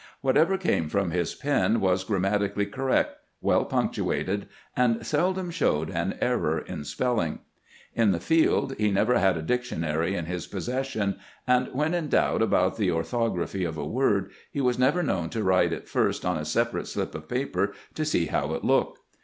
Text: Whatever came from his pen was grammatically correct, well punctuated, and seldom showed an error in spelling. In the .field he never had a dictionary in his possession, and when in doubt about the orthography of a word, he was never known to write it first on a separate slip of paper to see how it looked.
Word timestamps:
Whatever 0.21 0.57
came 0.57 0.89
from 0.89 1.11
his 1.11 1.35
pen 1.35 1.79
was 1.79 2.03
grammatically 2.03 2.65
correct, 2.65 3.19
well 3.39 3.65
punctuated, 3.65 4.47
and 4.75 5.05
seldom 5.05 5.51
showed 5.51 5.91
an 5.91 6.17
error 6.19 6.57
in 6.57 6.85
spelling. 6.85 7.37
In 7.93 8.09
the 8.09 8.19
.field 8.19 8.73
he 8.79 8.89
never 8.89 9.19
had 9.19 9.37
a 9.37 9.43
dictionary 9.43 10.15
in 10.15 10.25
his 10.25 10.47
possession, 10.47 11.19
and 11.45 11.67
when 11.71 11.93
in 11.93 12.07
doubt 12.07 12.41
about 12.41 12.77
the 12.77 12.89
orthography 12.89 13.63
of 13.63 13.77
a 13.77 13.85
word, 13.85 14.31
he 14.49 14.59
was 14.59 14.79
never 14.79 15.03
known 15.03 15.29
to 15.29 15.43
write 15.43 15.71
it 15.71 15.87
first 15.87 16.25
on 16.25 16.35
a 16.35 16.45
separate 16.45 16.87
slip 16.87 17.13
of 17.13 17.29
paper 17.29 17.71
to 17.93 18.03
see 18.03 18.25
how 18.25 18.55
it 18.55 18.63
looked. 18.63 18.99